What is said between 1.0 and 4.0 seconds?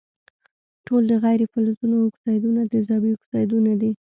د غیر فلزونو اکسایدونه تیزابي اکسایدونه دي.